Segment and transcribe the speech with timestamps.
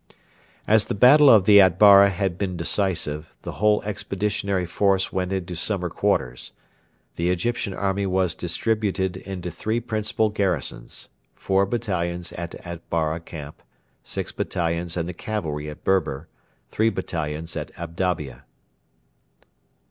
[0.75, 5.55] As the battle of the Atbara had been decisive, the whole Expeditionary Force went into
[5.55, 6.53] summer quarters.
[7.17, 13.61] The Egyptian army was distributed into three principal garrisons four battalions at Atbara camp,
[14.01, 16.27] six battalions and the cavalry at Berber,
[16.71, 18.45] three battalions at Abadia.